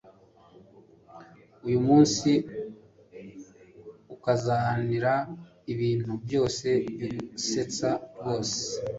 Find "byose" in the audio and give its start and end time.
6.23-6.67